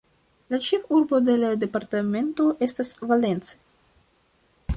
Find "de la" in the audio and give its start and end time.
1.27-1.51